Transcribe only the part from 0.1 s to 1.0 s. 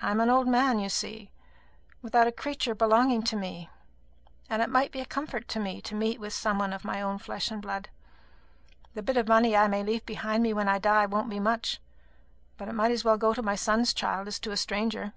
am an old man, you